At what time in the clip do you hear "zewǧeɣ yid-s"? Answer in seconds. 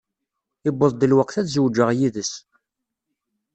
1.53-2.33